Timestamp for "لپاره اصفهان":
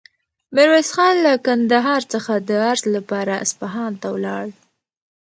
2.95-3.91